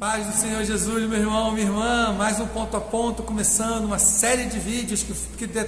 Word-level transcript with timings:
Paz 0.00 0.26
do 0.26 0.32
Senhor 0.32 0.64
Jesus, 0.64 1.06
meu 1.10 1.18
irmão, 1.18 1.52
minha 1.52 1.66
irmã, 1.66 2.14
mais 2.16 2.40
um 2.40 2.46
ponto 2.46 2.74
a 2.74 2.80
ponto, 2.80 3.22
começando 3.22 3.84
uma 3.84 3.98
série 3.98 4.46
de 4.46 4.58
vídeos 4.58 5.02
que, 5.02 5.12
que, 5.36 5.66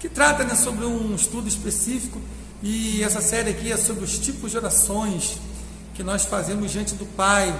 que 0.00 0.08
trata 0.08 0.42
né, 0.42 0.54
sobre 0.54 0.86
um 0.86 1.14
estudo 1.14 1.46
específico 1.46 2.18
e 2.62 3.02
essa 3.02 3.20
série 3.20 3.50
aqui 3.50 3.70
é 3.70 3.76
sobre 3.76 4.02
os 4.02 4.18
tipos 4.18 4.52
de 4.52 4.56
orações 4.56 5.38
que 5.92 6.02
nós 6.02 6.24
fazemos 6.24 6.72
diante 6.72 6.94
do 6.94 7.04
Pai, 7.04 7.54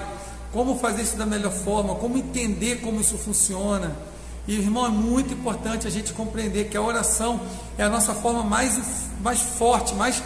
como 0.51 0.79
fazer 0.79 1.03
isso 1.03 1.15
da 1.15 1.27
melhor 1.27 1.51
forma, 1.51 1.93
como 1.93 2.17
entender 2.17 2.77
como 2.77 2.99
isso 2.99 3.19
funciona. 3.19 3.95
E 4.47 4.55
irmão, 4.55 4.83
é 4.83 4.89
muito 4.89 5.31
importante 5.31 5.85
a 5.85 5.91
gente 5.91 6.11
compreender 6.11 6.69
que 6.69 6.75
a 6.75 6.81
oração 6.81 7.39
é 7.77 7.83
a 7.83 7.89
nossa 7.89 8.15
forma 8.15 8.41
mais, 8.41 9.11
mais 9.21 9.41
forte, 9.41 9.93
mais, 9.93 10.23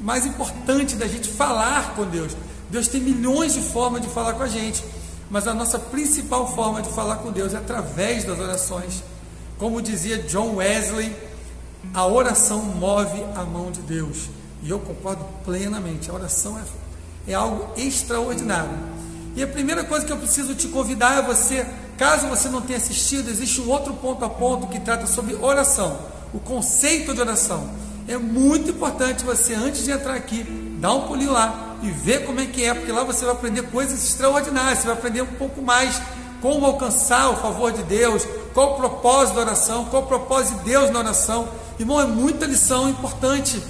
mais 0.00 0.24
importante 0.24 0.94
da 0.94 1.08
gente 1.08 1.28
falar 1.28 1.96
com 1.96 2.04
Deus. 2.04 2.30
Deus 2.70 2.86
tem 2.86 3.00
milhões 3.00 3.54
de 3.54 3.60
formas 3.60 4.00
de 4.02 4.08
falar 4.08 4.34
com 4.34 4.44
a 4.44 4.48
gente 4.48 4.84
mas 5.32 5.48
a 5.48 5.54
nossa 5.54 5.78
principal 5.78 6.54
forma 6.54 6.82
de 6.82 6.90
falar 6.90 7.16
com 7.16 7.32
Deus 7.32 7.54
é 7.54 7.56
através 7.56 8.22
das 8.22 8.38
orações. 8.38 9.02
Como 9.56 9.80
dizia 9.80 10.18
John 10.24 10.56
Wesley, 10.56 11.16
a 11.94 12.06
oração 12.06 12.60
move 12.60 13.24
a 13.34 13.42
mão 13.42 13.70
de 13.70 13.80
Deus. 13.80 14.28
E 14.62 14.68
eu 14.68 14.78
concordo 14.78 15.24
plenamente, 15.42 16.10
a 16.10 16.12
oração 16.12 16.58
é, 16.58 17.32
é 17.32 17.34
algo 17.34 17.72
extraordinário. 17.78 18.78
E 19.34 19.42
a 19.42 19.46
primeira 19.46 19.82
coisa 19.84 20.04
que 20.04 20.12
eu 20.12 20.18
preciso 20.18 20.54
te 20.54 20.68
convidar 20.68 21.20
é 21.20 21.22
você, 21.22 21.66
caso 21.96 22.26
você 22.26 22.50
não 22.50 22.60
tenha 22.60 22.76
assistido, 22.76 23.30
existe 23.30 23.62
um 23.62 23.70
outro 23.70 23.94
ponto 23.94 24.22
a 24.26 24.28
ponto 24.28 24.66
que 24.66 24.80
trata 24.80 25.06
sobre 25.06 25.34
oração, 25.36 25.98
o 26.34 26.40
conceito 26.40 27.14
de 27.14 27.22
oração. 27.22 27.70
É 28.06 28.18
muito 28.18 28.72
importante 28.72 29.24
você, 29.24 29.54
antes 29.54 29.82
de 29.82 29.92
entrar 29.92 30.14
aqui, 30.14 30.44
dar 30.78 30.92
um 30.92 31.08
pulinho 31.08 31.32
lá, 31.32 31.71
e 31.82 31.90
ver 31.90 32.24
como 32.24 32.40
é 32.40 32.46
que 32.46 32.64
é, 32.64 32.72
porque 32.72 32.92
lá 32.92 33.04
você 33.04 33.24
vai 33.24 33.34
aprender 33.34 33.62
coisas 33.62 34.04
extraordinárias, 34.04 34.78
você 34.78 34.86
vai 34.86 34.96
aprender 34.96 35.22
um 35.22 35.34
pouco 35.34 35.60
mais 35.60 36.00
como 36.40 36.66
alcançar 36.66 37.30
o 37.30 37.36
favor 37.36 37.72
de 37.72 37.82
Deus, 37.84 38.26
qual 38.52 38.72
o 38.72 38.76
propósito 38.76 39.36
da 39.36 39.42
oração, 39.42 39.84
qual 39.86 40.02
o 40.02 40.06
propósito 40.06 40.58
de 40.58 40.64
Deus 40.64 40.90
na 40.90 40.98
oração. 40.98 41.48
Irmão, 41.78 42.00
é 42.00 42.06
muita 42.06 42.46
lição 42.46 42.88
importante 42.88 43.62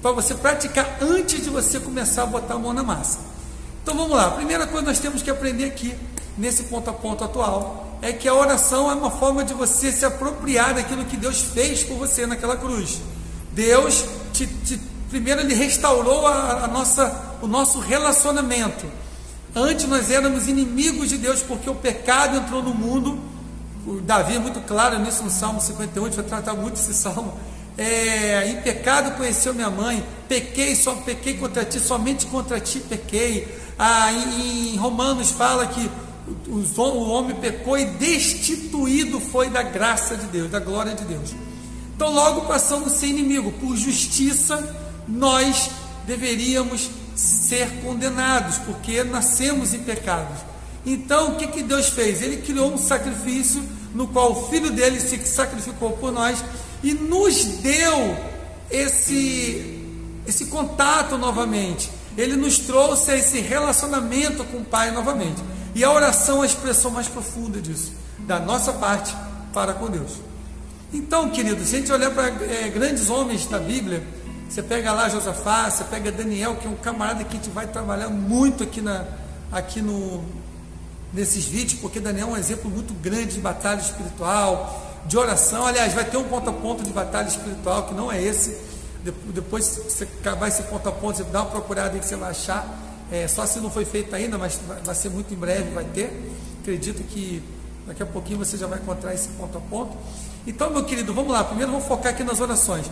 para 0.00 0.12
você 0.12 0.34
praticar 0.34 0.98
antes 1.00 1.42
de 1.42 1.50
você 1.50 1.80
começar 1.80 2.24
a 2.24 2.26
botar 2.26 2.54
a 2.54 2.58
mão 2.58 2.72
na 2.72 2.82
massa. 2.82 3.18
Então 3.82 3.96
vamos 3.96 4.12
lá, 4.12 4.26
a 4.26 4.30
primeira 4.32 4.66
coisa 4.66 4.82
que 4.82 4.88
nós 4.88 4.98
temos 4.98 5.22
que 5.22 5.30
aprender 5.30 5.64
aqui, 5.64 5.94
nesse 6.38 6.64
ponto 6.64 6.88
a 6.88 6.92
ponto 6.92 7.24
atual, 7.24 7.98
é 8.00 8.12
que 8.12 8.28
a 8.28 8.34
oração 8.34 8.90
é 8.90 8.94
uma 8.94 9.10
forma 9.10 9.44
de 9.44 9.54
você 9.54 9.90
se 9.90 10.04
apropriar 10.04 10.74
daquilo 10.74 11.04
que 11.04 11.16
Deus 11.16 11.40
fez 11.40 11.82
por 11.82 11.96
você 11.96 12.26
naquela 12.26 12.56
cruz. 12.56 13.00
Deus 13.52 14.04
te, 14.32 14.46
te 14.46 14.80
primeiro 15.12 15.42
ele 15.42 15.54
restaurou 15.54 16.26
a, 16.26 16.64
a 16.64 16.68
nossa, 16.68 17.36
o 17.42 17.46
nosso 17.46 17.78
relacionamento. 17.78 18.86
Antes 19.54 19.86
nós 19.86 20.10
éramos 20.10 20.48
inimigos 20.48 21.10
de 21.10 21.18
Deus 21.18 21.42
porque 21.42 21.68
o 21.68 21.74
pecado 21.74 22.38
entrou 22.38 22.62
no 22.62 22.72
mundo. 22.72 23.18
O 23.86 24.00
Davi 24.00 24.36
é 24.36 24.38
muito 24.38 24.60
claro 24.62 24.98
nisso 24.98 25.22
no 25.22 25.28
Salmo 25.30 25.60
58, 25.60 26.16
vai 26.16 26.24
tratar 26.24 26.54
muito 26.54 26.76
esse 26.76 26.94
salmo. 26.94 27.34
É, 27.76 28.48
em 28.48 28.62
pecado 28.62 29.16
conheceu 29.18 29.52
minha 29.52 29.68
mãe, 29.68 30.02
pequei, 30.28 30.74
só 30.74 30.94
pequei 30.94 31.34
contra 31.34 31.62
ti, 31.64 31.78
somente 31.78 32.24
contra 32.26 32.58
ti 32.58 32.80
pequei. 32.80 33.46
Ah, 33.78 34.10
em, 34.12 34.74
em 34.74 34.76
Romanos 34.76 35.30
fala 35.30 35.66
que 35.66 35.90
o, 36.48 36.80
o 36.80 37.10
homem 37.10 37.36
pecou 37.36 37.76
e 37.76 37.84
destituído 37.84 39.20
foi 39.20 39.50
da 39.50 39.62
graça 39.62 40.16
de 40.16 40.26
Deus, 40.26 40.50
da 40.50 40.58
glória 40.58 40.94
de 40.94 41.04
Deus. 41.04 41.34
Então, 41.94 42.10
logo 42.14 42.42
passamos 42.42 42.92
a 42.92 42.96
ser 42.96 43.08
inimigo, 43.08 43.52
por 43.52 43.76
justiça 43.76 44.81
nós 45.06 45.70
deveríamos 46.06 46.90
ser 47.14 47.68
condenados, 47.82 48.58
porque 48.58 49.04
nascemos 49.04 49.74
em 49.74 49.80
pecados. 49.80 50.38
Então, 50.84 51.32
o 51.32 51.36
que, 51.36 51.46
que 51.46 51.62
Deus 51.62 51.88
fez? 51.88 52.22
Ele 52.22 52.38
criou 52.38 52.72
um 52.72 52.78
sacrifício 52.78 53.62
no 53.94 54.08
qual 54.08 54.32
o 54.32 54.48
filho 54.48 54.70
dele 54.70 55.00
se 55.00 55.18
sacrificou 55.26 55.92
por 55.92 56.10
nós 56.10 56.42
e 56.82 56.92
nos 56.94 57.44
deu 57.44 58.16
esse, 58.70 59.84
esse 60.26 60.46
contato 60.46 61.16
novamente. 61.16 61.90
Ele 62.16 62.36
nos 62.36 62.58
trouxe 62.58 63.12
esse 63.12 63.40
relacionamento 63.40 64.44
com 64.44 64.58
o 64.58 64.64
Pai 64.64 64.90
novamente. 64.90 65.42
E 65.74 65.84
a 65.84 65.90
oração 65.90 66.40
é 66.40 66.42
a 66.42 66.46
expressão 66.46 66.90
mais 66.90 67.08
profunda 67.08 67.60
disso, 67.60 67.92
da 68.20 68.38
nossa 68.38 68.72
parte 68.72 69.14
para 69.52 69.72
com 69.74 69.88
Deus. 69.88 70.12
Então, 70.92 71.30
queridos, 71.30 71.68
se 71.68 71.76
a 71.76 71.78
gente 71.78 71.92
olhar 71.92 72.10
para 72.10 72.28
é, 72.44 72.68
grandes 72.68 73.08
homens 73.08 73.46
da 73.46 73.58
Bíblia, 73.58 74.02
você 74.52 74.62
pega 74.62 74.92
lá 74.92 75.08
Josafá, 75.08 75.70
você 75.70 75.82
pega 75.84 76.12
Daniel, 76.12 76.56
que 76.56 76.66
é 76.66 76.70
um 76.70 76.76
camarada 76.76 77.24
que 77.24 77.30
a 77.30 77.40
gente 77.40 77.48
vai 77.48 77.66
trabalhar 77.66 78.10
muito 78.10 78.62
aqui, 78.62 78.82
na, 78.82 79.06
aqui 79.50 79.80
no, 79.80 80.22
nesses 81.10 81.46
vídeos, 81.46 81.80
porque 81.80 81.98
Daniel 81.98 82.28
é 82.28 82.30
um 82.32 82.36
exemplo 82.36 82.70
muito 82.70 82.92
grande 82.92 83.36
de 83.36 83.40
batalha 83.40 83.80
espiritual, 83.80 85.00
de 85.06 85.16
oração. 85.16 85.64
Aliás, 85.64 85.94
vai 85.94 86.04
ter 86.04 86.18
um 86.18 86.24
ponto 86.24 86.50
a 86.50 86.52
ponto 86.52 86.84
de 86.84 86.90
batalha 86.90 87.28
espiritual, 87.28 87.84
que 87.84 87.94
não 87.94 88.12
é 88.12 88.22
esse. 88.22 88.58
Depois, 89.32 89.84
você 89.88 90.04
acabar 90.04 90.48
esse 90.48 90.64
ponto 90.64 90.86
a 90.86 90.92
ponto, 90.92 91.16
você 91.16 91.24
dá 91.24 91.40
uma 91.40 91.50
procurada 91.50 91.94
aí 91.94 92.00
que 92.00 92.06
você 92.06 92.16
vai 92.16 92.32
achar. 92.32 92.78
É, 93.10 93.26
só 93.28 93.46
se 93.46 93.58
não 93.58 93.70
foi 93.70 93.86
feito 93.86 94.14
ainda, 94.14 94.36
mas 94.36 94.60
vai 94.84 94.94
ser 94.94 95.08
muito 95.08 95.32
em 95.32 95.36
breve, 95.36 95.70
vai 95.70 95.84
ter. 95.84 96.30
Acredito 96.60 97.02
que 97.04 97.42
daqui 97.86 98.02
a 98.02 98.06
pouquinho 98.06 98.38
você 98.38 98.58
já 98.58 98.66
vai 98.66 98.78
encontrar 98.78 99.14
esse 99.14 99.28
ponto 99.28 99.56
a 99.56 99.60
ponto. 99.62 99.96
Então, 100.46 100.70
meu 100.70 100.84
querido, 100.84 101.14
vamos 101.14 101.32
lá. 101.32 101.42
Primeiro 101.42 101.72
vamos 101.72 101.86
focar 101.86 102.12
aqui 102.12 102.22
nas 102.22 102.38
orações. 102.38 102.90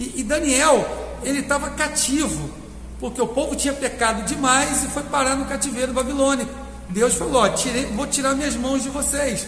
E, 0.00 0.20
e 0.20 0.22
Daniel, 0.24 0.88
ele 1.22 1.40
estava 1.40 1.68
cativo, 1.70 2.50
porque 2.98 3.20
o 3.20 3.26
povo 3.26 3.54
tinha 3.54 3.74
pecado 3.74 4.24
demais 4.24 4.82
e 4.82 4.86
foi 4.86 5.02
parar 5.02 5.36
no 5.36 5.44
cativeiro 5.44 5.92
babilônico. 5.92 6.50
Deus 6.88 7.14
falou: 7.14 7.42
ó, 7.42 7.48
tirei, 7.50 7.84
vou 7.84 8.06
tirar 8.06 8.34
minhas 8.34 8.56
mãos 8.56 8.82
de 8.82 8.88
vocês. 8.88 9.46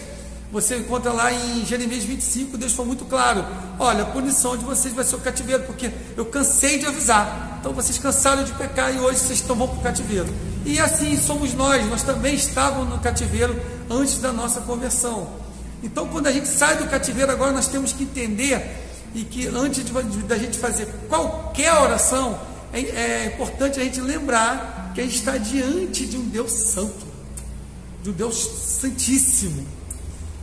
Você 0.51 0.77
encontra 0.77 1.11
lá 1.11 1.33
em 1.33 1.65
Jeremias 1.65 2.03
25, 2.03 2.55
Deus 2.55 2.73
foi 2.73 2.85
muito 2.85 3.03
claro: 3.05 3.43
olha, 3.79 4.03
a 4.03 4.05
punição 4.05 4.55
de 4.55 4.63
vocês 4.63 4.93
vai 4.93 5.03
ser 5.03 5.15
o 5.15 5.19
cativeiro, 5.19 5.63
porque 5.63 5.89
eu 6.15 6.25
cansei 6.25 6.77
de 6.77 6.85
avisar. 6.85 7.57
Então 7.59 7.73
vocês 7.73 7.97
cansaram 7.97 8.43
de 8.43 8.51
pecar 8.53 8.93
e 8.93 8.99
hoje 8.99 9.19
vocês 9.19 9.39
estão 9.39 9.57
para 9.57 9.65
o 9.65 9.81
cativeiro. 9.81 10.31
E 10.63 10.79
assim 10.79 11.17
somos 11.17 11.55
nós, 11.55 11.83
nós 11.89 12.03
também 12.03 12.35
estávamos 12.35 12.89
no 12.89 12.99
cativeiro 12.99 13.59
antes 13.89 14.19
da 14.19 14.31
nossa 14.31 14.61
conversão. 14.61 15.27
Então, 15.81 16.07
quando 16.07 16.27
a 16.27 16.31
gente 16.31 16.47
sai 16.47 16.77
do 16.77 16.85
cativeiro, 16.85 17.29
agora 17.31 17.51
nós 17.51 17.67
temos 17.67 17.91
que 17.91 18.03
entender 18.03 18.82
e 19.13 19.23
que 19.23 19.47
antes 19.47 19.83
da 20.27 20.37
gente 20.37 20.57
fazer 20.57 20.87
qualquer 21.07 21.73
oração, 21.73 22.39
é, 22.71 22.79
é, 22.79 23.25
importante 23.27 23.79
a 23.79 23.83
gente 23.83 24.01
lembrar 24.01 24.91
que 24.95 25.01
a 25.01 25.03
gente 25.03 25.17
está 25.17 25.37
diante 25.37 26.05
de 26.05 26.17
um 26.17 26.23
Deus 26.23 26.51
santo, 26.51 27.05
de 28.01 28.09
um 28.09 28.13
Deus 28.13 28.35
santíssimo. 28.35 29.65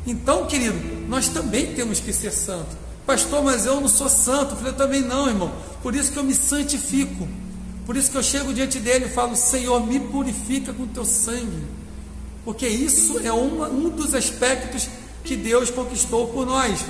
Então, 0.06 0.46
querido, 0.46 0.78
nós 1.08 1.28
também 1.28 1.74
temos 1.74 2.00
que 2.00 2.12
ser 2.12 2.32
santo. 2.32 2.78
Pastor, 3.04 3.42
mas 3.42 3.66
eu 3.66 3.80
não 3.80 3.88
sou 3.88 4.08
santo. 4.08 4.52
Eu 4.52 4.56
falei, 4.56 4.72
eu 4.72 4.76
também 4.76 5.00
não, 5.02 5.28
irmão. 5.28 5.52
Por 5.82 5.94
isso 5.94 6.12
que 6.12 6.18
eu 6.18 6.24
me 6.24 6.34
santifico. 6.34 7.28
Por 7.84 7.96
isso 7.96 8.10
que 8.10 8.16
eu 8.16 8.22
chego 8.22 8.54
diante 8.54 8.78
dele 8.78 9.06
e 9.06 9.08
falo, 9.08 9.34
Senhor, 9.34 9.84
me 9.84 9.98
purifica 9.98 10.72
com 10.72 10.86
teu 10.86 11.04
sangue. 11.04 11.64
Porque 12.44 12.66
isso 12.66 13.18
é 13.24 13.32
uma, 13.32 13.68
um 13.68 13.90
dos 13.90 14.14
aspectos 14.14 14.88
que 15.24 15.36
Deus 15.36 15.70
conquistou 15.70 16.28
por 16.28 16.46
nós. 16.46 16.84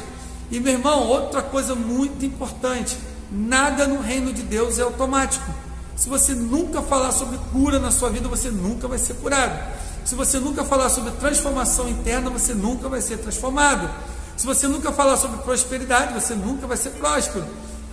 E 0.50 0.58
meu 0.58 0.72
irmão, 0.72 1.06
outra 1.06 1.42
coisa 1.42 1.74
muito 1.74 2.24
importante: 2.24 2.98
nada 3.30 3.86
no 3.86 4.00
reino 4.00 4.32
de 4.32 4.42
Deus 4.42 4.78
é 4.78 4.82
automático. 4.82 5.50
Se 5.96 6.08
você 6.08 6.34
nunca 6.34 6.80
falar 6.82 7.12
sobre 7.12 7.38
cura 7.52 7.78
na 7.78 7.90
sua 7.90 8.10
vida, 8.10 8.28
você 8.28 8.50
nunca 8.50 8.88
vai 8.88 8.98
ser 8.98 9.14
curado. 9.14 9.58
Se 10.04 10.14
você 10.14 10.38
nunca 10.38 10.64
falar 10.64 10.88
sobre 10.88 11.10
transformação 11.12 11.88
interna, 11.88 12.30
você 12.30 12.54
nunca 12.54 12.88
vai 12.88 13.00
ser 13.00 13.18
transformado. 13.18 13.88
Se 14.36 14.46
você 14.46 14.66
nunca 14.66 14.90
falar 14.90 15.18
sobre 15.18 15.42
prosperidade, 15.42 16.14
você 16.14 16.34
nunca 16.34 16.66
vai 16.66 16.76
ser 16.76 16.90
próspero. 16.90 17.44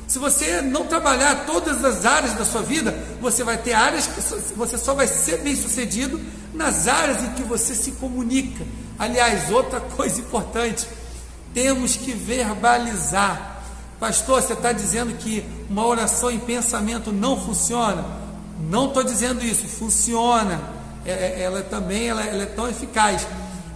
Se 0.07 0.17
você 0.17 0.61
não 0.61 0.85
trabalhar 0.85 1.45
todas 1.45 1.83
as 1.83 2.05
áreas 2.05 2.33
da 2.33 2.45
sua 2.45 2.61
vida, 2.61 2.97
você 3.19 3.43
vai 3.43 3.57
ter 3.57 3.73
áreas 3.73 4.07
que 4.07 4.55
você 4.55 4.77
só 4.77 4.93
vai 4.93 5.05
ser 5.05 5.39
bem 5.39 5.53
sucedido 5.53 6.17
nas 6.53 6.87
áreas 6.87 7.21
em 7.21 7.31
que 7.31 7.43
você 7.43 7.75
se 7.75 7.91
comunica. 7.91 8.65
Aliás, 8.97 9.51
outra 9.51 9.81
coisa 9.81 10.21
importante, 10.21 10.87
temos 11.53 11.95
que 11.95 12.13
verbalizar. 12.13 13.63
Pastor, 13.99 14.41
você 14.41 14.53
está 14.53 14.71
dizendo 14.71 15.15
que 15.17 15.43
uma 15.69 15.85
oração 15.85 16.29
em 16.29 16.39
pensamento 16.39 17.11
não 17.11 17.39
funciona? 17.39 18.05
Não 18.69 18.87
estou 18.87 19.03
dizendo 19.03 19.43
isso, 19.43 19.67
funciona. 19.67 20.61
É, 21.05 21.11
é, 21.11 21.41
ela 21.41 21.61
também 21.63 22.07
ela, 22.07 22.23
ela 22.23 22.43
é 22.43 22.47
tão 22.47 22.69
eficaz. 22.69 23.27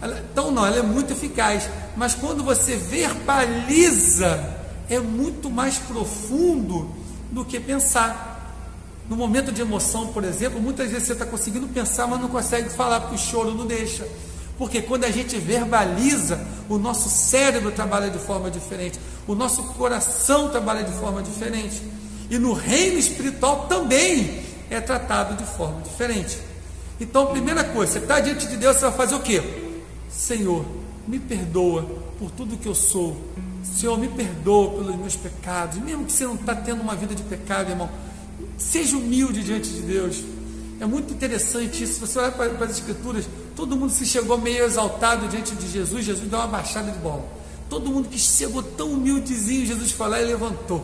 Ela, 0.02 0.24
então 0.32 0.52
não, 0.52 0.66
ela 0.66 0.78
é 0.78 0.82
muito 0.82 1.14
eficaz. 1.14 1.70
Mas 1.96 2.14
quando 2.14 2.44
você 2.44 2.76
verbaliza, 2.76 4.58
é 4.90 5.00
muito 5.00 5.50
mais 5.50 5.78
profundo 5.78 6.90
do 7.32 7.46
que 7.46 7.60
pensar. 7.60 8.30
No 9.10 9.16
momento 9.16 9.52
de 9.52 9.62
emoção, 9.62 10.08
por 10.08 10.24
exemplo, 10.24 10.62
muitas 10.62 10.90
vezes 10.90 11.08
você 11.08 11.14
está 11.14 11.26
conseguindo 11.26 11.68
pensar, 11.68 12.08
mas 12.08 12.20
não 12.22 12.30
consegue 12.30 12.70
falar 12.70 13.02
porque 13.02 13.16
o 13.16 13.18
choro 13.18 13.54
não 13.54 13.66
deixa. 13.66 14.08
Porque 14.62 14.80
quando 14.80 15.06
a 15.06 15.10
gente 15.10 15.40
verbaliza, 15.40 16.40
o 16.70 16.78
nosso 16.78 17.10
cérebro 17.10 17.72
trabalha 17.72 18.12
de 18.12 18.20
forma 18.20 18.52
diferente, 18.52 19.00
o 19.26 19.34
nosso 19.34 19.64
coração 19.74 20.50
trabalha 20.50 20.84
de 20.84 20.92
forma 21.00 21.24
diferente. 21.24 21.82
E 22.30 22.38
no 22.38 22.54
reino 22.54 23.00
espiritual 23.00 23.66
também 23.68 24.44
é 24.70 24.80
tratado 24.80 25.36
de 25.36 25.44
forma 25.46 25.82
diferente. 25.82 26.38
Então, 27.00 27.26
primeira 27.26 27.64
coisa, 27.64 27.94
você 27.94 27.98
está 27.98 28.20
diante 28.20 28.48
de 28.48 28.56
Deus, 28.56 28.76
você 28.76 28.82
vai 28.86 28.92
fazer 28.92 29.16
o 29.16 29.22
quê? 29.22 29.42
Senhor, 30.08 30.64
me 31.08 31.18
perdoa 31.18 31.82
por 32.20 32.30
tudo 32.30 32.56
que 32.56 32.68
eu 32.68 32.76
sou. 32.76 33.18
Senhor, 33.64 33.98
me 33.98 34.10
perdoa 34.10 34.76
pelos 34.76 34.96
meus 34.96 35.16
pecados. 35.16 35.80
Mesmo 35.80 36.06
que 36.06 36.12
você 36.12 36.26
não 36.26 36.36
está 36.36 36.54
tendo 36.54 36.84
uma 36.84 36.96
vida 36.96 37.16
de 37.16 37.24
pecado, 37.24 37.72
irmão, 37.72 37.90
seja 38.60 38.96
humilde 38.96 39.44
diante 39.44 39.72
de 39.72 39.82
Deus. 39.82 40.24
É 40.80 40.86
muito 40.86 41.12
interessante 41.12 41.84
isso. 41.84 42.00
Você 42.06 42.20
olhar 42.20 42.32
para, 42.32 42.50
para 42.52 42.68
as 42.68 42.74
Escrituras, 42.74 43.26
todo 43.62 43.78
mundo 43.78 43.92
se 43.92 44.08
chegou 44.08 44.40
meio 44.40 44.66
exaltado 44.66 45.28
diante 45.28 45.54
de 45.54 45.70
Jesus. 45.70 46.04
Jesus 46.04 46.28
deu 46.28 46.40
uma 46.40 46.48
baixada 46.48 46.90
de 46.90 46.98
bola. 46.98 47.24
Todo 47.70 47.92
mundo 47.92 48.10
que 48.10 48.18
chegou 48.18 48.64
tão 48.64 48.94
humildezinho, 48.94 49.68
Jesus 49.68 49.92
foi 49.92 50.10
lá 50.10 50.20
e 50.20 50.26
levantou. 50.26 50.84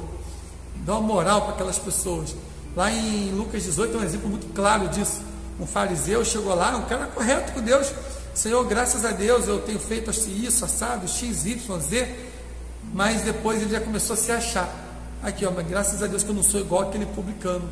Dá 0.85 0.93
uma 0.93 1.01
moral 1.01 1.41
para 1.41 1.53
aquelas 1.55 1.79
pessoas. 1.79 2.35
Lá 2.75 2.91
em 2.91 3.31
Lucas 3.31 3.63
18 3.63 3.97
é 3.97 3.99
um 3.99 4.03
exemplo 4.03 4.29
muito 4.29 4.53
claro 4.53 4.87
disso. 4.89 5.21
Um 5.59 5.65
fariseu 5.65 6.23
chegou 6.23 6.53
lá, 6.53 6.77
um 6.77 6.83
cara 6.83 7.07
correto 7.07 7.51
com 7.53 7.61
Deus. 7.61 7.91
Senhor, 8.35 8.63
graças 8.65 9.03
a 9.03 9.09
Deus 9.09 9.47
eu 9.47 9.59
tenho 9.61 9.79
feito 9.79 10.11
isso, 10.11 10.63
assado, 10.63 11.07
X, 11.07 11.47
Y, 11.47 11.79
Z. 11.79 12.15
Mas 12.93 13.23
depois 13.23 13.59
ele 13.59 13.71
já 13.71 13.81
começou 13.81 14.13
a 14.13 14.17
se 14.17 14.31
achar. 14.31 14.71
Aqui, 15.23 15.47
ó, 15.47 15.49
mas 15.49 15.67
graças 15.67 16.03
a 16.03 16.05
Deus 16.05 16.21
que 16.21 16.29
eu 16.29 16.35
não 16.35 16.43
sou 16.43 16.59
igual 16.59 16.83
aquele 16.83 17.07
publicano. 17.07 17.67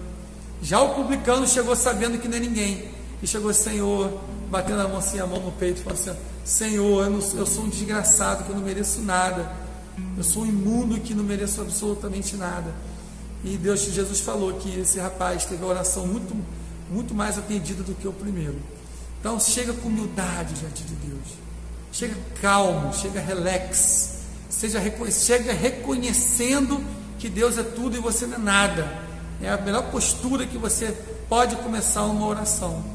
Já 0.64 0.82
o 0.82 0.96
publicano 0.96 1.48
chegou 1.48 1.76
sabendo 1.76 2.18
que 2.18 2.28
não 2.28 2.38
é 2.38 2.40
ninguém. 2.40 2.96
E 3.22 3.28
chegou, 3.28 3.54
Senhor, 3.54 4.20
batendo 4.50 4.82
a 4.82 4.88
mão 4.88 4.98
assim, 4.98 5.20
a 5.20 5.26
mão 5.26 5.40
no 5.40 5.52
peito, 5.52 5.82
falando 5.82 6.00
assim: 6.00 6.20
Senhor, 6.44 7.06
eu, 7.06 7.10
não, 7.10 7.20
eu 7.20 7.46
sou 7.46 7.64
um 7.64 7.70
desgraçado 7.70 8.44
que 8.44 8.50
eu 8.50 8.56
não 8.56 8.64
mereço 8.64 9.02
nada. 9.02 9.52
Eu 10.18 10.24
sou 10.24 10.44
um 10.44 10.46
imundo 10.46 11.00
que 11.00 11.14
não 11.14 11.24
mereço 11.24 11.62
absolutamente 11.62 12.36
nada. 12.36 12.74
E 13.44 13.58
Deus, 13.58 13.82
Jesus 13.82 14.20
falou 14.20 14.54
que 14.54 14.80
esse 14.80 15.00
rapaz 15.00 15.46
teve 15.46 15.64
a 15.64 15.68
oração 15.68 16.06
muito, 16.06 16.36
muito 16.92 17.14
mais 17.14 17.38
atendida 17.38 17.84
do 17.84 17.94
que 17.94 18.08
o 18.08 18.14
primeiro. 18.14 18.58
Então 19.20 19.40
chega 19.40 19.74
com 19.74 19.88
humildade 19.88 20.54
diante 20.56 20.84
de 20.84 20.96
Deus. 20.96 21.46
Chega 21.92 22.16
calmo, 22.42 22.94
chega 22.94 23.20
relax. 23.20 24.20
Seja, 24.50 24.82
chega 25.12 25.54
reconhecendo 25.54 26.84
que 27.18 27.30
Deus 27.30 27.58
é 27.58 27.64
tudo 27.64 27.98
e 27.98 28.00
você 28.00 28.26
não 28.28 28.36
é 28.36 28.40
nada. 28.40 29.02
É 29.42 29.50
a 29.50 29.58
melhor 29.58 29.90
postura 29.92 30.46
que 30.46 30.58
você 30.58 30.92
pode 31.28 31.56
começar 31.58 32.04
uma 32.04 32.26
oração. 32.28 32.95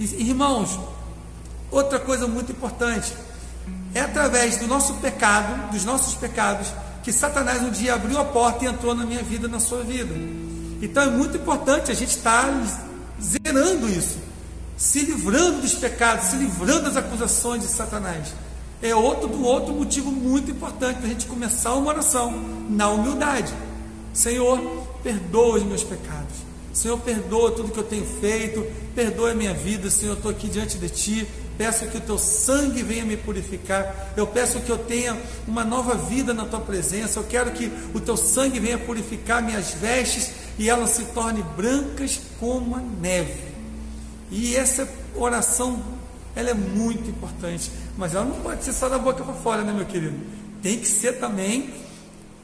Irmãos, 0.00 0.80
outra 1.70 2.00
coisa 2.00 2.26
muito 2.26 2.52
importante 2.52 3.12
é 3.94 4.00
através 4.00 4.56
do 4.56 4.66
nosso 4.66 4.94
pecado, 4.94 5.72
dos 5.72 5.84
nossos 5.84 6.14
pecados, 6.14 6.72
que 7.02 7.12
Satanás 7.12 7.62
um 7.62 7.70
dia 7.70 7.94
abriu 7.94 8.18
a 8.18 8.24
porta 8.24 8.64
e 8.64 8.68
entrou 8.68 8.94
na 8.94 9.04
minha 9.04 9.22
vida, 9.22 9.46
na 9.46 9.60
sua 9.60 9.82
vida. 9.82 10.14
Então 10.80 11.02
é 11.02 11.10
muito 11.10 11.36
importante 11.36 11.90
a 11.90 11.94
gente 11.94 12.16
estar 12.16 12.48
zerando 13.20 13.90
isso, 13.90 14.16
se 14.74 15.00
livrando 15.00 15.60
dos 15.60 15.74
pecados, 15.74 16.28
se 16.28 16.36
livrando 16.36 16.84
das 16.84 16.96
acusações 16.96 17.62
de 17.62 17.68
Satanás. 17.68 18.32
É 18.80 18.94
outro 18.94 19.42
outro 19.42 19.74
motivo 19.74 20.10
muito 20.10 20.50
importante 20.50 20.96
para 20.96 21.06
a 21.06 21.10
gente 21.10 21.26
começar 21.26 21.74
uma 21.74 21.90
oração 21.90 22.32
na 22.70 22.88
humildade. 22.88 23.52
Senhor, 24.14 24.58
perdoa 25.02 25.58
os 25.58 25.62
meus 25.62 25.84
pecados. 25.84 26.49
Senhor, 26.72 26.98
perdoa 26.98 27.50
tudo 27.50 27.72
que 27.72 27.78
eu 27.78 27.84
tenho 27.84 28.06
feito, 28.06 28.64
perdoa 28.94 29.32
a 29.32 29.34
minha 29.34 29.52
vida, 29.52 29.90
Senhor, 29.90 30.12
eu 30.12 30.16
estou 30.16 30.30
aqui 30.30 30.48
diante 30.48 30.78
de 30.78 30.88
Ti, 30.88 31.28
peço 31.58 31.86
que 31.86 31.96
o 31.96 32.00
Teu 32.00 32.16
sangue 32.16 32.82
venha 32.82 33.04
me 33.04 33.16
purificar, 33.16 34.12
eu 34.16 34.26
peço 34.26 34.60
que 34.60 34.70
eu 34.70 34.78
tenha 34.78 35.20
uma 35.46 35.64
nova 35.64 35.94
vida 35.94 36.32
na 36.32 36.44
Tua 36.44 36.60
presença, 36.60 37.18
eu 37.18 37.24
quero 37.24 37.50
que 37.50 37.72
o 37.92 38.00
Teu 38.00 38.16
sangue 38.16 38.60
venha 38.60 38.78
purificar 38.78 39.42
minhas 39.42 39.72
vestes 39.74 40.30
e 40.58 40.70
elas 40.70 40.90
se 40.90 41.04
tornem 41.06 41.44
brancas 41.56 42.20
como 42.38 42.76
a 42.76 42.80
neve. 42.80 43.50
E 44.30 44.54
essa 44.54 44.88
oração, 45.14 45.82
ela 46.36 46.50
é 46.50 46.54
muito 46.54 47.10
importante, 47.10 47.70
mas 47.98 48.14
ela 48.14 48.24
não 48.24 48.40
pode 48.40 48.64
ser 48.64 48.72
só 48.72 48.88
da 48.88 48.98
boca 48.98 49.24
para 49.24 49.34
fora, 49.34 49.64
né, 49.64 49.72
meu 49.72 49.86
querido? 49.86 50.18
Tem 50.62 50.78
que 50.78 50.86
ser 50.86 51.18
também 51.18 51.74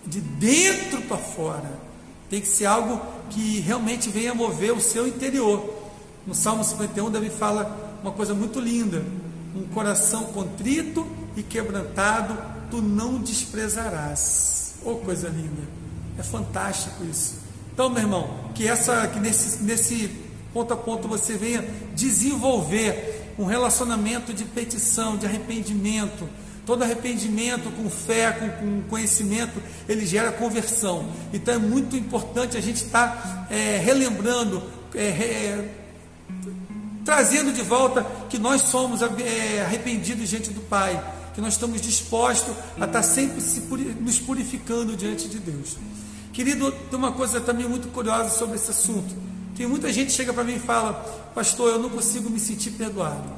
de 0.04 0.20
dentro 0.20 1.02
para 1.02 1.16
fora. 1.16 1.86
Tem 2.28 2.40
que 2.40 2.48
ser 2.48 2.66
algo 2.66 3.00
que 3.30 3.60
realmente 3.60 4.08
venha 4.08 4.34
mover 4.34 4.72
o 4.72 4.80
seu 4.80 5.06
interior. 5.06 5.74
No 6.26 6.34
Salmo 6.34 6.64
51, 6.64 7.10
Davi 7.10 7.30
fala 7.30 7.98
uma 8.02 8.12
coisa 8.12 8.34
muito 8.34 8.60
linda: 8.60 9.02
um 9.54 9.64
coração 9.68 10.24
contrito 10.26 11.06
e 11.36 11.42
quebrantado, 11.42 12.36
tu 12.70 12.82
não 12.82 13.18
desprezarás. 13.18 14.76
Oh, 14.84 14.96
coisa 14.96 15.28
linda! 15.28 15.62
É 16.18 16.22
fantástico 16.22 17.04
isso. 17.04 17.34
Então, 17.72 17.90
meu 17.90 18.02
irmão, 18.02 18.50
que 18.54 18.66
essa, 18.66 19.06
que 19.08 19.20
nesse, 19.20 19.62
nesse 19.62 20.10
ponto 20.52 20.72
a 20.72 20.76
ponto 20.76 21.06
você 21.06 21.36
venha 21.36 21.62
desenvolver 21.94 23.34
um 23.38 23.44
relacionamento 23.44 24.32
de 24.32 24.44
petição, 24.44 25.16
de 25.16 25.26
arrependimento, 25.26 26.26
Todo 26.66 26.82
arrependimento 26.82 27.70
com 27.70 27.88
fé, 27.88 28.32
com, 28.32 28.48
com, 28.48 28.82
conhecimento, 28.88 29.62
ele 29.88 30.04
gera 30.04 30.32
conversão. 30.32 31.08
Então 31.32 31.54
é 31.54 31.58
muito 31.58 31.96
importante 31.96 32.56
a 32.56 32.60
gente 32.60 32.82
estar 32.82 33.46
tá, 33.48 33.54
é, 33.54 33.78
relembrando, 33.78 34.60
é, 34.92 35.06
é, 35.06 35.74
trazendo 37.04 37.52
de 37.52 37.62
volta 37.62 38.04
que 38.28 38.36
nós 38.36 38.62
somos 38.62 39.00
é, 39.00 39.62
arrependidos 39.62 40.28
diante 40.28 40.50
do 40.50 40.60
Pai, 40.62 41.00
que 41.36 41.40
nós 41.40 41.52
estamos 41.52 41.80
dispostos 41.80 42.52
a 42.74 42.84
estar 42.84 42.88
tá 42.88 43.02
sempre 43.02 43.40
nos 44.00 44.18
purificando 44.18 44.96
diante 44.96 45.28
de 45.28 45.38
Deus. 45.38 45.76
Querido, 46.32 46.72
tem 46.72 46.98
uma 46.98 47.12
coisa 47.12 47.40
também 47.40 47.68
muito 47.68 47.86
curiosa 47.92 48.30
sobre 48.30 48.56
esse 48.56 48.72
assunto. 48.72 49.14
Tem 49.56 49.68
muita 49.68 49.92
gente 49.92 50.08
que 50.08 50.14
chega 50.14 50.32
para 50.32 50.42
mim 50.42 50.56
e 50.56 50.58
fala, 50.58 50.94
pastor, 51.32 51.70
eu 51.70 51.78
não 51.78 51.90
consigo 51.90 52.28
me 52.28 52.40
sentir 52.40 52.72
perdoado. 52.72 53.36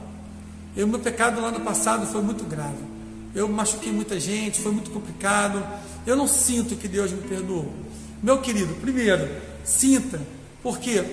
O 0.74 0.86
meu 0.86 0.98
pecado 0.98 1.42
lá 1.42 1.50
no 1.50 1.60
passado 1.60 2.06
foi 2.06 2.22
muito 2.22 2.44
grave 2.44 2.97
eu 3.34 3.48
machuquei 3.48 3.92
muita 3.92 4.18
gente, 4.18 4.60
foi 4.60 4.72
muito 4.72 4.90
complicado. 4.90 5.64
Eu 6.06 6.16
não 6.16 6.26
sinto 6.26 6.76
que 6.76 6.88
Deus 6.88 7.10
me 7.12 7.22
perdoou. 7.22 7.72
Meu 8.22 8.38
querido, 8.38 8.74
primeiro, 8.76 9.28
sinta, 9.64 10.20
porque 10.62 11.04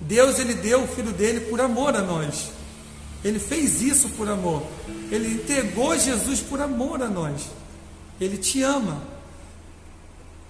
Deus 0.00 0.38
ele 0.38 0.54
deu 0.54 0.84
o 0.84 0.88
filho 0.88 1.12
dele 1.12 1.40
por 1.40 1.60
amor 1.60 1.94
a 1.94 2.02
nós. 2.02 2.50
Ele 3.24 3.38
fez 3.38 3.80
isso 3.80 4.08
por 4.10 4.28
amor. 4.28 4.62
Ele 5.10 5.34
entregou 5.34 5.96
Jesus 5.98 6.40
por 6.40 6.60
amor 6.60 7.02
a 7.02 7.08
nós. 7.08 7.42
Ele 8.20 8.36
te 8.36 8.62
ama. 8.62 9.02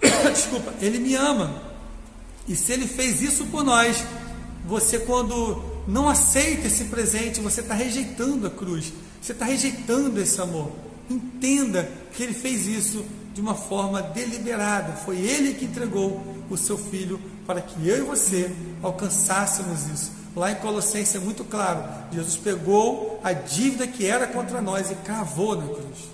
Desculpa, 0.33 0.73
ele 0.81 0.99
me 0.99 1.15
ama. 1.15 1.63
E 2.49 2.57
se 2.57 2.73
ele 2.73 2.87
fez 2.87 3.23
isso 3.23 3.47
por 3.47 3.63
nós, 3.63 4.03
você 4.67 4.99
quando 5.01 5.63
não 5.87 6.09
aceita 6.09 6.67
esse 6.67 6.85
presente, 6.85 7.41
você 7.41 7.61
está 7.61 7.75
rejeitando 7.75 8.47
a 8.47 8.51
cruz. 8.51 8.93
Você 9.23 9.31
está 9.31 9.45
rejeitando 9.45 10.21
esse 10.21 10.41
amor. 10.41 10.73
Entenda 11.09 11.89
que 12.13 12.25
ele 12.25 12.35
fez 12.35 12.67
isso 12.67 13.05
de 13.33 13.41
uma 13.41 13.55
forma 13.55 14.03
deliberada. 14.03 14.95
Foi 14.95 15.17
ele 15.17 15.55
que 15.55 15.65
entregou 15.65 16.21
o 16.51 16.57
seu 16.57 16.77
filho 16.77 17.21
para 17.47 17.61
que 17.61 17.89
eu 17.89 17.99
e 17.99 18.01
você 18.01 18.53
alcançássemos 18.83 19.87
isso. 19.87 20.11
Lá 20.35 20.51
em 20.51 20.57
Colossenses 20.57 21.15
é 21.15 21.21
muito 21.21 21.45
claro: 21.45 21.85
Jesus 22.13 22.37
pegou 22.37 23.21
a 23.23 23.33
dívida 23.33 23.87
que 23.87 24.05
era 24.05 24.27
contra 24.27 24.61
nós 24.61 24.91
e 24.91 24.97
cravou 24.97 25.55
na 25.55 25.67
cruz. 25.67 26.11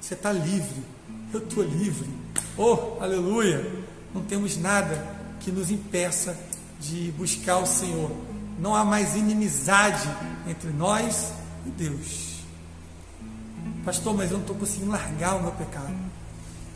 Você 0.00 0.14
está 0.14 0.30
livre, 0.30 0.84
eu 1.32 1.40
estou 1.40 1.64
livre. 1.64 2.08
Oh, 2.56 3.02
aleluia! 3.02 3.68
Não 4.14 4.22
temos 4.22 4.56
nada 4.56 5.04
que 5.40 5.50
nos 5.50 5.72
impeça 5.72 6.38
de 6.78 7.10
buscar 7.18 7.58
o 7.58 7.66
Senhor. 7.66 8.12
Não 8.60 8.76
há 8.76 8.84
mais 8.84 9.16
inimizade 9.16 10.08
entre 10.46 10.70
nós 10.70 11.32
e 11.66 11.70
Deus. 11.70 12.33
Pastor, 13.84 14.14
mas 14.14 14.30
eu 14.30 14.38
não 14.38 14.42
estou 14.42 14.56
conseguindo 14.56 14.90
largar 14.90 15.36
o 15.36 15.42
meu 15.42 15.52
pecado. 15.52 15.92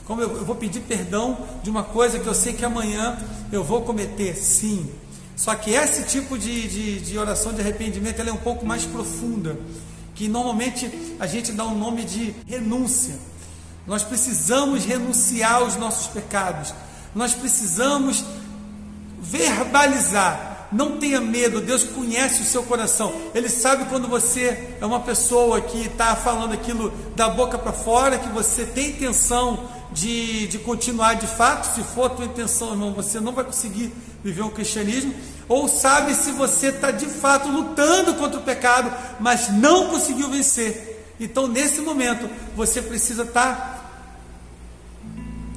Como 0.05 0.23
eu, 0.23 0.37
eu, 0.37 0.45
vou 0.45 0.57
pedir 0.57 0.81
perdão 0.81 1.39
de 1.63 1.71
uma 1.71 1.83
coisa 1.83 2.19
que 2.19 2.27
eu 2.27 2.35
sei 2.35 2.53
que 2.53 2.65
amanhã 2.65 3.19
eu 3.53 3.63
vou 3.63 3.83
cometer? 3.83 4.35
Sim. 4.37 4.91
Só 5.37 5.55
que 5.55 5.71
esse 5.71 6.05
tipo 6.05 6.37
de, 6.39 6.69
de, 6.69 7.01
de 7.01 7.19
oração 7.19 7.53
de 7.53 7.61
arrependimento 7.61 8.21
é 8.21 8.33
um 8.33 8.37
pouco 8.37 8.67
mais 8.67 8.85
profunda. 8.85 9.59
Que 10.15 10.29
normalmente 10.29 10.91
a 11.21 11.27
gente 11.27 11.53
dá 11.53 11.65
um 11.65 11.79
nome 11.79 12.05
de 12.05 12.35
renúncia. 12.47 13.15
Nós 13.87 14.03
precisamos 14.03 14.85
renunciar 14.85 15.57
aos 15.57 15.77
nossos 15.77 16.09
pecados. 16.09 16.75
Nós 17.15 17.35
precisamos 17.35 18.25
verbalizar 19.21 20.48
não 20.71 20.99
tenha 20.99 21.21
medo, 21.21 21.61
Deus 21.61 21.83
conhece 21.83 22.43
o 22.43 22.45
seu 22.45 22.63
coração. 22.63 23.13
Ele 23.35 23.49
sabe 23.49 23.87
quando 23.87 24.07
você 24.07 24.77
é 24.81 24.85
uma 24.85 25.01
pessoa 25.01 25.61
que 25.61 25.87
está 25.87 26.15
falando 26.15 26.53
aquilo 26.53 26.93
da 27.17 27.29
boca 27.29 27.57
para 27.57 27.73
fora, 27.73 28.19
que 28.19 28.29
você 28.29 28.67
tem 28.67 28.91
intenção 28.91 29.69
de, 29.93 30.47
de 30.47 30.59
continuar 30.59 31.15
de 31.15 31.27
fato. 31.27 31.75
Se 31.75 31.83
for 31.83 32.07
a 32.07 32.15
tua 32.15 32.27
intenção, 32.27 32.73
irmão, 32.73 32.93
você 32.93 33.19
não 33.19 33.33
vai 33.33 33.45
conseguir 33.45 33.93
viver 34.23 34.43
um 34.43 34.51
cristianismo. 34.51 35.15
Ou 35.49 35.69
sabe 35.69 36.15
se 36.15 36.33
você 36.33 36.69
está 36.69 36.91
de 36.91 37.07
fato 37.07 37.49
lutando 37.49 38.15
contra 38.15 38.39
o 38.39 38.43
pecado, 38.43 38.93
mas 39.19 39.49
não 39.51 39.89
conseguiu 39.89 40.29
vencer. 40.29 41.15
Então, 41.19 41.47
nesse 41.47 41.81
momento, 41.81 42.29
você 42.55 42.83
precisa 42.83 43.23
estar 43.23 43.55
tá 43.55 43.79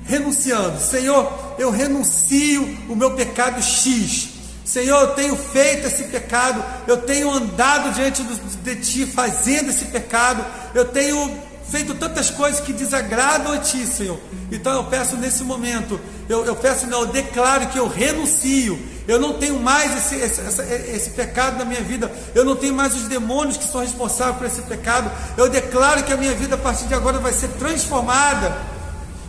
renunciando. 0.05 0.79
Senhor, 0.79 1.31
eu 1.59 1.69
renuncio 1.69 2.63
o 2.89 2.95
meu 2.95 3.13
pecado 3.13 3.61
X 3.61 4.30
Senhor, 4.63 5.01
eu 5.01 5.07
tenho 5.15 5.35
feito 5.35 5.87
esse 5.87 6.05
pecado, 6.05 6.63
eu 6.87 6.97
tenho 6.97 7.29
andado 7.31 7.93
diante 7.93 8.23
de 8.23 8.75
Ti 8.75 9.05
fazendo 9.05 9.69
esse 9.69 9.85
pecado, 9.85 10.45
eu 10.73 10.85
tenho 10.85 11.35
feito 11.71 11.95
tantas 11.95 12.29
coisas 12.29 12.59
que 12.59 12.73
desagradam 12.73 13.53
a 13.53 13.57
Ti, 13.57 13.87
Senhor. 13.87 14.19
Então 14.51 14.73
eu 14.73 14.83
peço 14.83 15.15
nesse 15.15 15.43
momento, 15.43 15.99
eu, 16.27 16.45
eu 16.45 16.55
peço, 16.55 16.85
não, 16.85 17.01
eu 17.01 17.07
declaro 17.07 17.67
que 17.67 17.79
eu 17.79 17.87
renuncio, 17.87 18.77
eu 19.07 19.19
não 19.19 19.33
tenho 19.33 19.59
mais 19.59 19.95
esse, 19.95 20.15
esse, 20.15 20.41
esse, 20.41 20.61
esse, 20.61 21.09
pecado 21.11 21.57
na 21.57 21.65
minha 21.65 21.81
vida, 21.81 22.11
eu 22.35 22.45
não 22.45 22.55
tenho 22.55 22.73
mais 22.73 22.93
os 22.93 23.03
demônios 23.03 23.57
que 23.57 23.63
são 23.63 23.81
responsáveis 23.81 24.37
por 24.37 24.45
esse 24.45 24.61
pecado, 24.63 25.09
eu 25.37 25.49
declaro 25.49 26.03
que 26.03 26.13
a 26.13 26.17
minha 26.17 26.33
vida 26.33 26.55
a 26.55 26.57
partir 26.57 26.85
de 26.85 26.93
agora 26.93 27.17
vai 27.19 27.33
ser 27.33 27.47
transformada, 27.51 28.55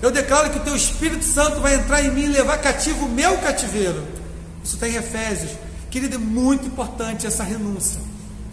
eu 0.03 0.11
declaro 0.11 0.51
que 0.51 0.59
o 0.59 0.63
Teu 0.63 0.75
Espírito 0.75 1.25
Santo 1.25 1.61
vai 1.61 1.75
entrar 1.77 2.03
em 2.03 2.11
mim 2.11 2.25
e 2.25 2.29
levar 2.29 2.59
cativo 2.59 3.07
o 3.07 3.09
meu 3.09 3.39
cativeiro. 3.39 4.03
Isso 4.65 4.75
está 4.75 4.89
em 4.89 4.95
Efésios. 4.95 5.53
Querido, 5.91 6.15
é 6.15 6.19
muito 6.19 6.67
importante 6.67 7.27
essa 7.27 7.43
renúncia. 7.43 8.01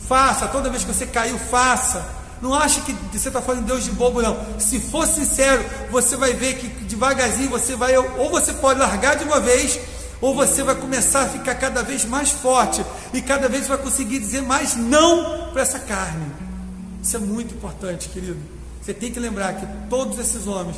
Faça, 0.08 0.48
toda 0.48 0.70
vez 0.70 0.84
que 0.84 0.94
você 0.94 1.06
caiu, 1.06 1.38
faça. 1.38 2.06
Não 2.42 2.54
ache 2.54 2.82
que 2.82 2.94
você 2.94 3.28
está 3.28 3.42
falando 3.42 3.66
Deus 3.66 3.84
de 3.84 3.92
bobo, 3.92 4.22
não. 4.22 4.38
Se 4.60 4.80
for 4.80 5.06
sincero, 5.06 5.64
você 5.92 6.16
vai 6.16 6.34
ver 6.34 6.56
que 6.58 6.68
devagarzinho 6.86 7.50
você 7.50 7.76
vai, 7.76 7.96
ou 7.98 8.30
você 8.30 8.54
pode 8.54 8.80
largar 8.80 9.16
de 9.16 9.26
uma 9.26 9.40
vez, 9.40 9.80
ou 10.22 10.34
você 10.34 10.64
vai 10.64 10.76
começar 10.76 11.24
a 11.24 11.30
ficar 11.30 11.56
cada 11.56 11.82
vez 11.84 12.06
mais 12.06 12.32
forte 12.32 12.84
e 13.14 13.22
cada 13.22 13.48
vez 13.48 13.68
vai 13.68 13.78
conseguir 13.78 14.20
dizer 14.20 14.42
mais 14.42 14.76
não 14.76 15.50
para 15.52 15.62
essa 15.62 15.80
carne. 15.80 16.26
Isso 17.02 17.16
é 17.16 17.20
muito 17.20 17.56
importante, 17.56 18.10
querido. 18.10 18.40
Você 18.82 18.94
tem 18.94 19.12
que 19.12 19.20
lembrar 19.20 19.54
que 19.54 19.68
todos 19.90 20.18
esses 20.20 20.48
homens 20.48 20.78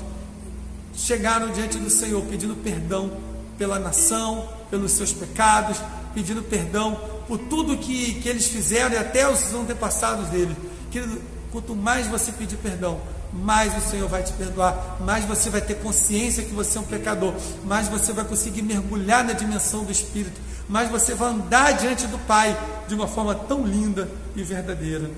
chegaram 0.93 1.49
diante 1.51 1.77
do 1.77 1.89
Senhor 1.89 2.21
pedindo 2.23 2.55
perdão 2.55 3.11
pela 3.57 3.79
nação, 3.79 4.47
pelos 4.71 4.93
seus 4.93 5.13
pecados, 5.13 5.77
pedindo 6.13 6.41
perdão 6.41 6.99
por 7.27 7.37
tudo 7.37 7.77
que, 7.77 8.15
que 8.15 8.27
eles 8.27 8.47
fizeram 8.47 8.91
e 8.91 8.97
até 8.97 9.29
os 9.29 9.53
antepassados 9.53 10.29
dele. 10.29 10.55
Querido, 10.89 11.21
quanto 11.51 11.75
mais 11.75 12.07
você 12.07 12.31
pedir 12.31 12.57
perdão, 12.57 12.99
mais 13.31 13.77
o 13.77 13.89
Senhor 13.89 14.09
vai 14.09 14.23
te 14.23 14.33
perdoar, 14.33 14.97
mais 15.01 15.25
você 15.25 15.49
vai 15.49 15.61
ter 15.61 15.75
consciência 15.75 16.43
que 16.43 16.53
você 16.53 16.77
é 16.77 16.81
um 16.81 16.85
pecador, 16.85 17.33
mais 17.63 17.87
você 17.87 18.11
vai 18.11 18.25
conseguir 18.25 18.61
mergulhar 18.61 19.23
na 19.23 19.33
dimensão 19.33 19.83
do 19.83 19.91
Espírito, 19.91 20.39
mais 20.67 20.89
você 20.89 21.13
vai 21.13 21.29
andar 21.29 21.73
diante 21.73 22.07
do 22.07 22.17
Pai 22.19 22.57
de 22.87 22.95
uma 22.95 23.07
forma 23.07 23.35
tão 23.35 23.65
linda 23.65 24.09
e 24.35 24.43
verdadeira. 24.43 25.09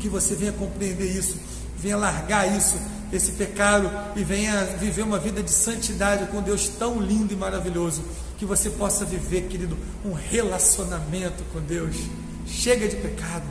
Que 0.00 0.08
você 0.08 0.34
venha 0.34 0.52
compreender 0.52 1.10
isso, 1.10 1.36
venha 1.76 1.96
largar 1.96 2.46
isso 2.56 2.76
esse 3.12 3.32
pecado 3.32 3.90
e 4.16 4.22
venha 4.22 4.64
viver 4.78 5.02
uma 5.02 5.18
vida 5.18 5.42
de 5.42 5.50
santidade 5.50 6.26
com 6.26 6.42
Deus 6.42 6.68
tão 6.68 7.00
lindo 7.00 7.32
e 7.32 7.36
maravilhoso. 7.36 8.02
Que 8.38 8.46
você 8.46 8.70
possa 8.70 9.04
viver, 9.04 9.42
querido, 9.48 9.76
um 10.04 10.12
relacionamento 10.12 11.42
com 11.52 11.60
Deus. 11.60 11.96
Chega 12.46 12.88
de 12.88 12.96
pecado, 12.96 13.44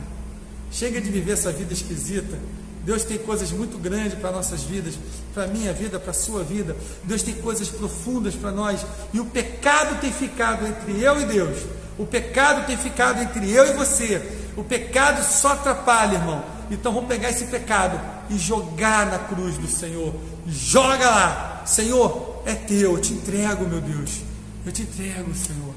chega 0.72 1.00
de 1.00 1.10
viver 1.10 1.32
essa 1.32 1.52
vida 1.52 1.72
esquisita. 1.72 2.38
Deus 2.84 3.04
tem 3.04 3.18
coisas 3.18 3.52
muito 3.52 3.76
grandes 3.76 4.18
para 4.18 4.32
nossas 4.32 4.62
vidas, 4.62 4.94
para 5.34 5.44
a 5.44 5.46
minha 5.46 5.72
vida, 5.72 6.00
para 6.00 6.10
a 6.10 6.14
sua 6.14 6.42
vida. 6.42 6.74
Deus 7.04 7.22
tem 7.22 7.34
coisas 7.34 7.68
profundas 7.68 8.34
para 8.34 8.50
nós. 8.50 8.84
E 9.12 9.20
o 9.20 9.26
pecado 9.26 10.00
tem 10.00 10.10
ficado 10.10 10.66
entre 10.66 10.98
eu 11.00 11.20
e 11.20 11.26
Deus. 11.26 11.58
O 11.98 12.06
pecado 12.06 12.66
tem 12.66 12.76
ficado 12.76 13.20
entre 13.20 13.50
eu 13.52 13.66
e 13.66 13.72
você. 13.74 14.22
O 14.56 14.64
pecado 14.64 15.22
só 15.22 15.52
atrapalha, 15.52 16.14
irmão. 16.14 16.42
Então 16.70 16.92
vamos 16.92 17.08
pegar 17.08 17.30
esse 17.30 17.44
pecado 17.44 18.00
e 18.30 18.38
jogar 18.38 19.06
na 19.06 19.18
cruz 19.18 19.56
do 19.58 19.68
Senhor. 19.68 20.14
Joga 20.46 21.10
lá, 21.10 21.62
Senhor, 21.66 22.42
é 22.46 22.54
teu, 22.54 22.92
eu 22.92 23.00
te 23.00 23.12
entrego, 23.12 23.66
meu 23.66 23.80
Deus. 23.80 24.27
Eu 24.68 24.72
te 24.72 24.82
entrego, 24.82 25.34
Senhor. 25.34 25.74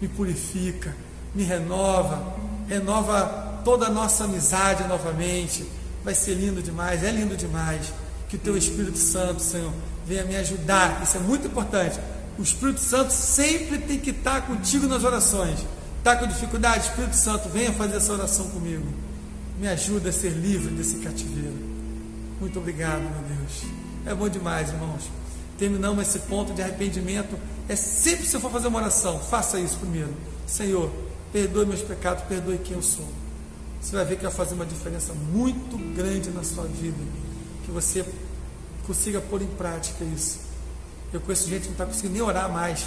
Me 0.00 0.08
purifica, 0.08 0.92
me 1.32 1.44
renova, 1.44 2.34
renova 2.68 3.60
toda 3.64 3.86
a 3.86 3.90
nossa 3.90 4.24
amizade 4.24 4.82
novamente. 4.88 5.64
Vai 6.02 6.16
ser 6.16 6.34
lindo 6.34 6.60
demais, 6.60 7.04
é 7.04 7.12
lindo 7.12 7.36
demais. 7.36 7.92
Que 8.28 8.34
o 8.34 8.38
teu 8.40 8.56
Espírito 8.56 8.98
Santo, 8.98 9.40
Senhor, 9.40 9.72
venha 10.04 10.24
me 10.24 10.34
ajudar. 10.34 11.00
Isso 11.04 11.16
é 11.16 11.20
muito 11.20 11.46
importante. 11.46 12.00
O 12.36 12.42
Espírito 12.42 12.80
Santo 12.80 13.12
sempre 13.12 13.78
tem 13.78 14.00
que 14.00 14.10
estar 14.10 14.44
contigo 14.48 14.88
nas 14.88 15.04
orações. 15.04 15.64
Está 15.98 16.16
com 16.16 16.26
dificuldade? 16.26 16.88
Espírito 16.88 17.14
Santo, 17.14 17.48
venha 17.50 17.72
fazer 17.72 17.98
essa 17.98 18.12
oração 18.12 18.50
comigo. 18.50 18.84
Me 19.60 19.68
ajuda 19.68 20.08
a 20.08 20.12
ser 20.12 20.30
livre 20.30 20.74
desse 20.74 20.96
cativeiro. 20.96 21.54
Muito 22.40 22.58
obrigado, 22.58 23.00
meu 23.00 23.36
Deus. 23.36 23.62
É 24.04 24.12
bom 24.12 24.28
demais, 24.28 24.70
irmãos. 24.70 25.04
Terminamos 25.58 26.06
esse 26.06 26.18
ponto 26.20 26.52
de 26.52 26.62
arrependimento. 26.62 27.38
É 27.68 27.76
sempre 27.76 28.26
se 28.26 28.36
eu 28.36 28.40
for 28.40 28.50
fazer 28.50 28.68
uma 28.68 28.78
oração, 28.78 29.18
faça 29.18 29.58
isso 29.58 29.78
primeiro. 29.78 30.12
Senhor, 30.46 30.90
perdoe 31.32 31.66
meus 31.66 31.80
pecados, 31.80 32.24
perdoe 32.24 32.58
quem 32.58 32.74
eu 32.74 32.82
sou. 32.82 33.08
Você 33.80 33.94
vai 33.96 34.04
ver 34.04 34.16
que 34.16 34.22
vai 34.22 34.32
fazer 34.32 34.54
uma 34.54 34.66
diferença 34.66 35.12
muito 35.12 35.76
grande 35.94 36.30
na 36.30 36.42
sua 36.42 36.64
vida. 36.64 36.96
Que 37.64 37.70
você 37.70 38.04
consiga 38.86 39.20
pôr 39.20 39.42
em 39.42 39.46
prática 39.46 40.04
isso. 40.04 40.40
Eu 41.12 41.20
conheço 41.20 41.48
gente 41.48 41.62
que 41.62 41.68
não 41.68 41.74
está 41.74 41.86
conseguindo 41.86 42.14
nem 42.14 42.22
orar 42.22 42.50
mais. 42.50 42.86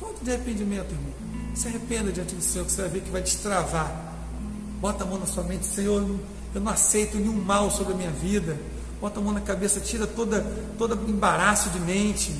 Falta 0.00 0.24
de 0.24 0.30
arrependimento, 0.30 0.92
irmão. 0.92 1.12
Se 1.54 1.68
arrependa 1.68 2.10
diante 2.10 2.34
do 2.34 2.42
Senhor, 2.42 2.64
que 2.64 2.72
você 2.72 2.82
vai 2.82 2.90
ver 2.90 3.00
que 3.02 3.10
vai 3.10 3.20
destravar. 3.20 4.14
Bota 4.80 5.04
a 5.04 5.06
mão 5.06 5.18
na 5.18 5.26
sua 5.26 5.42
mente, 5.42 5.66
Senhor, 5.66 6.02
eu 6.54 6.60
não 6.60 6.72
aceito 6.72 7.16
nenhum 7.16 7.32
mal 7.32 7.70
sobre 7.70 7.92
a 7.92 7.96
minha 7.96 8.10
vida. 8.10 8.58
Bota 9.02 9.18
a 9.18 9.22
mão 9.22 9.32
na 9.32 9.40
cabeça, 9.40 9.80
tira 9.80 10.06
toda, 10.06 10.46
todo 10.78 10.94
embaraço 11.10 11.70
de 11.70 11.80
mente. 11.80 12.32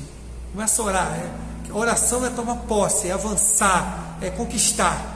Começa 0.53 0.81
a 0.81 0.85
orar. 0.85 1.13
É, 1.13 1.69
a 1.69 1.75
oração 1.75 2.25
é 2.25 2.29
tomar 2.29 2.55
posse, 2.55 3.09
é 3.09 3.11
avançar, 3.11 4.17
é 4.21 4.29
conquistar. 4.29 5.13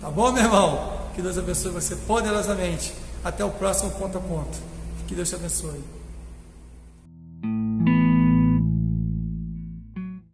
Tá 0.00 0.10
bom, 0.10 0.32
meu 0.32 0.42
irmão? 0.42 0.98
Que 1.14 1.22
Deus 1.22 1.38
abençoe 1.38 1.70
você 1.70 1.94
poderosamente. 1.94 2.92
Até 3.22 3.44
o 3.44 3.50
próximo 3.50 3.92
ponto 3.92 4.18
a 4.18 4.20
ponto. 4.20 4.58
Que 5.06 5.14
Deus 5.14 5.28
te 5.28 5.36
abençoe. 5.36 5.99